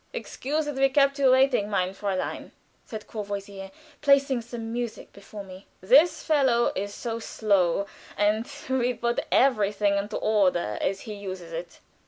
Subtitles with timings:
[0.13, 2.49] "Excuse that we kept you waiting, mein Fräulein,"
[2.85, 3.69] said Courvoisier,
[4.01, 5.67] placing some music before me.
[5.79, 7.85] "This fellow is so slow,
[8.17, 11.81] and will put everything into order as he uses it."